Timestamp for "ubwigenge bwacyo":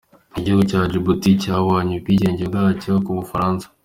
1.95-2.91